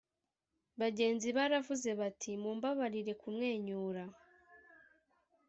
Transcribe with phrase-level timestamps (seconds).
[0.79, 4.03] bagenzi baravuze bati: "mumbabarire kumwenyura: